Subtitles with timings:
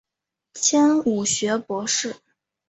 [0.55, 2.15] 迁武学博士。